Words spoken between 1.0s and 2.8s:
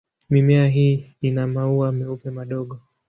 ina maua meupe madogo.